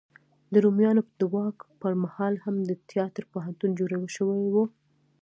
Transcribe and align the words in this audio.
د 0.53 0.55
رومیانو 0.65 1.01
د 1.19 1.21
واک 1.33 1.57
په 1.79 1.87
مهال 2.03 2.33
هم 2.45 2.55
د 2.69 2.71
تیاتر 2.89 3.23
پوهنتون 3.31 3.69
جوړ 3.79 3.89
شوی 4.15 4.41
و. 4.53 4.55